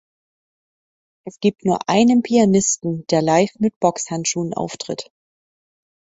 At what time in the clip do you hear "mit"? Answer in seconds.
3.59-3.79